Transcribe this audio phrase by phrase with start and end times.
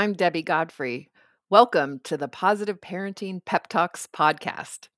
[0.00, 1.10] I'm Debbie Godfrey.
[1.50, 4.88] Welcome to the Positive Parenting Pep Talks podcast.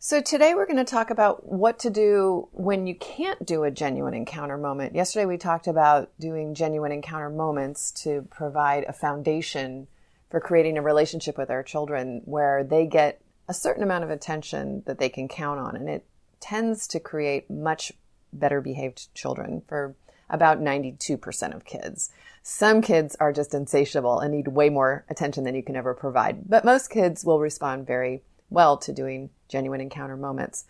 [0.00, 3.70] So, today we're going to talk about what to do when you can't do a
[3.70, 4.96] genuine encounter moment.
[4.96, 9.86] Yesterday we talked about doing genuine encounter moments to provide a foundation
[10.28, 14.82] for creating a relationship with our children where they get a certain amount of attention
[14.86, 15.76] that they can count on.
[15.76, 16.04] And it
[16.40, 17.92] tends to create much
[18.32, 19.94] better behaved children for
[20.32, 22.10] about 92% of kids.
[22.42, 26.48] Some kids are just insatiable and need way more attention than you can ever provide,
[26.48, 30.64] but most kids will respond very well to doing genuine encounter moments.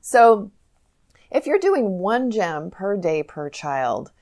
[0.00, 0.52] So
[1.30, 4.12] if you're doing one gem per day per child,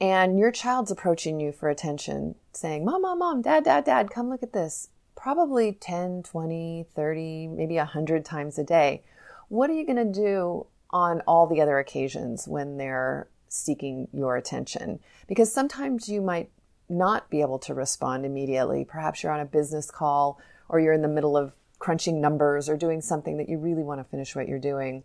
[0.00, 4.30] and your child's approaching you for attention, saying, Mom, Mom, Mom, Dad, Dad, Dad, come
[4.30, 9.02] look at this, probably 10, 20, 30, maybe 100 times a day,
[9.48, 14.36] what are you going to do on all the other occasions when they're seeking your
[14.36, 16.50] attention because sometimes you might
[16.88, 18.84] not be able to respond immediately.
[18.84, 22.76] Perhaps you're on a business call or you're in the middle of crunching numbers or
[22.76, 25.02] doing something that you really want to finish what you're doing.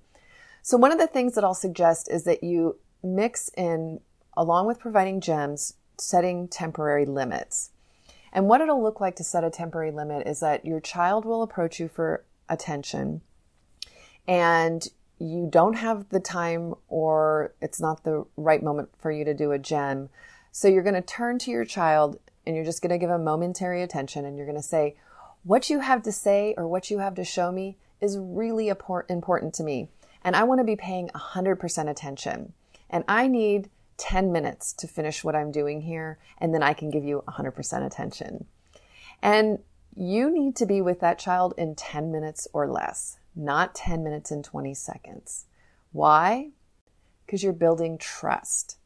[0.62, 4.02] So, one of the things that I'll suggest is that you mix in,
[4.36, 7.72] along with providing gems, setting temporary limits.
[8.34, 11.42] And what it'll look like to set a temporary limit is that your child will
[11.42, 13.22] approach you for attention
[14.28, 19.34] and you don't have the time or it's not the right moment for you to
[19.34, 20.10] do a gem.
[20.52, 23.20] So you're going to turn to your child and you're just going to give a
[23.20, 24.96] momentary attention and you're going to say,
[25.44, 29.54] What you have to say or what you have to show me is really important
[29.56, 29.90] to me.
[30.24, 32.54] And I want to be paying 100% attention.
[32.90, 36.20] And I need 10 minutes to finish what I'm doing here.
[36.38, 38.46] And then I can give you 100% attention.
[39.22, 39.60] And
[39.96, 44.32] you need to be with that child in 10 minutes or less not 10 minutes
[44.32, 45.46] and 20 seconds.
[45.92, 46.50] Why?
[47.26, 48.78] Because you're building trust.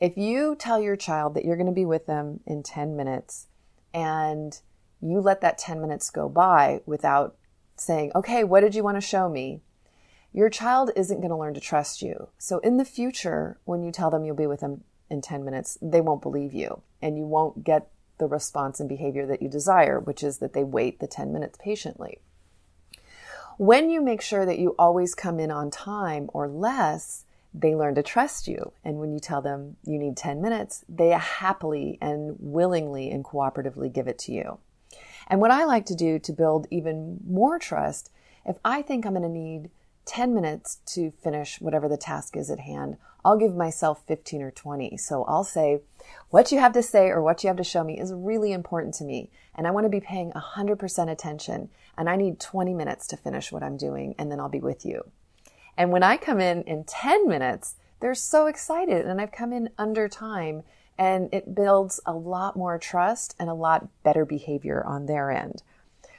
[0.00, 3.46] If you tell your child that you're going to be with them in 10 minutes
[3.92, 4.58] and
[5.00, 7.36] you let that 10 minutes go by without
[7.76, 9.60] saying, okay, what did you want to show me?
[10.32, 12.28] Your child isn't going to learn to trust you.
[12.38, 15.76] So in the future, when you tell them you'll be with them in 10 minutes,
[15.82, 19.98] they won't believe you and you won't get the response and behavior that you desire,
[19.98, 22.18] which is that they wait the 10 minutes patiently.
[23.60, 27.94] When you make sure that you always come in on time or less, they learn
[27.96, 28.72] to trust you.
[28.82, 33.92] And when you tell them you need 10 minutes, they happily and willingly and cooperatively
[33.92, 34.60] give it to you.
[35.26, 38.10] And what I like to do to build even more trust,
[38.46, 39.68] if I think I'm going to need
[40.06, 44.50] 10 minutes to finish whatever the task is at hand, I'll give myself 15 or
[44.50, 44.96] 20.
[44.96, 45.80] So I'll say,
[46.30, 48.94] what you have to say or what you have to show me is really important
[48.94, 49.30] to me.
[49.54, 51.68] And I want to be paying 100% attention.
[51.96, 54.14] And I need 20 minutes to finish what I'm doing.
[54.18, 55.10] And then I'll be with you.
[55.76, 59.06] And when I come in in 10 minutes, they're so excited.
[59.06, 60.62] And I've come in under time.
[60.98, 65.62] And it builds a lot more trust and a lot better behavior on their end.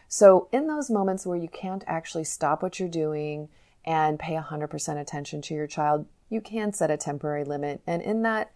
[0.07, 3.47] So in those moments where you can't actually stop what you're doing
[3.85, 7.81] and pay 100% attention to your child, you can set a temporary limit.
[7.85, 8.51] And in that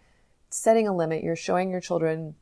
[0.48, 2.34] setting a limit, you're showing your children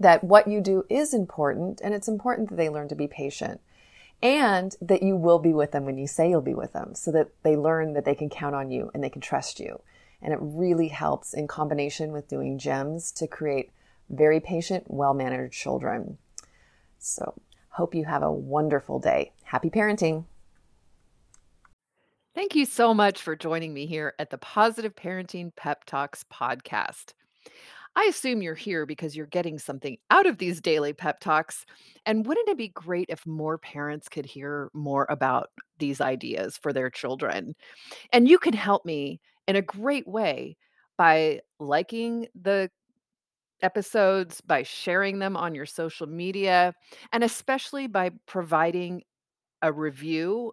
[0.00, 3.60] that what you do is important and it's important that they learn to be patient
[4.22, 7.12] and that you will be with them when you say you'll be with them so
[7.12, 9.80] that they learn that they can count on you and they can trust you.
[10.22, 13.70] And it really helps in combination with doing gems to create
[14.08, 16.16] very patient, well managed children.
[16.98, 17.34] So,
[17.70, 19.32] hope you have a wonderful day.
[19.42, 20.24] Happy parenting.
[22.34, 27.12] Thank you so much for joining me here at the Positive Parenting Pep Talks podcast.
[27.94, 31.66] I assume you're here because you're getting something out of these daily pep talks.
[32.06, 36.72] And wouldn't it be great if more parents could hear more about these ideas for
[36.72, 37.54] their children?
[38.12, 40.56] And you can help me in a great way
[40.96, 42.70] by liking the
[43.62, 46.74] episodes, by sharing them on your social media,
[47.12, 49.02] and especially by providing
[49.62, 50.52] a review